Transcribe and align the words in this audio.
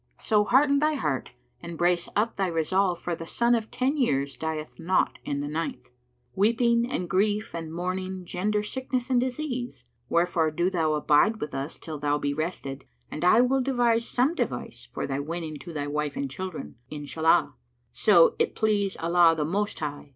"[FN#104] 0.17 0.25
So 0.25 0.43
hearten 0.45 0.79
thy 0.79 0.93
heart 0.95 1.33
and 1.61 1.77
brace 1.77 2.09
up 2.15 2.35
thy 2.35 2.47
resolve, 2.47 2.97
for 2.97 3.13
the 3.13 3.27
son 3.27 3.53
of 3.53 3.69
ten 3.69 3.97
years 3.97 4.35
dieth 4.35 4.79
not 4.79 5.19
in 5.23 5.41
the 5.41 5.47
ninth.[FN#105] 5.47 5.91
Weeping 6.33 6.91
and 6.91 7.07
grief 7.07 7.53
and 7.53 7.71
mourning 7.71 8.25
gender 8.25 8.63
sickness 8.63 9.11
and 9.11 9.19
disease; 9.21 9.85
wherefore 10.09 10.49
do 10.49 10.71
thou 10.71 10.93
abide 10.93 11.39
with 11.39 11.53
us 11.53 11.77
till 11.77 11.99
thou 11.99 12.17
be 12.17 12.33
rested, 12.33 12.85
and 13.11 13.23
I 13.23 13.41
will 13.41 13.61
devise 13.61 14.07
some 14.09 14.33
device 14.33 14.89
for 14.91 15.05
thy 15.05 15.19
winning 15.19 15.59
to 15.59 15.71
thy 15.71 15.85
wife 15.85 16.15
and 16.17 16.31
children, 16.31 16.77
Inshallah—so 16.89 18.35
it 18.39 18.55
please 18.55 18.97
Allah 18.97 19.35
the 19.37 19.45
Most 19.45 19.77
High!" 19.81 20.09